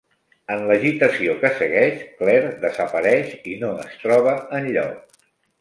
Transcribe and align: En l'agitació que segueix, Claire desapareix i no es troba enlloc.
En 0.53 0.63
l'agitació 0.71 1.35
que 1.43 1.51
segueix, 1.59 2.01
Claire 2.23 2.49
desapareix 2.65 3.37
i 3.55 3.57
no 3.65 3.73
es 3.87 4.03
troba 4.07 4.37
enlloc. 4.63 5.25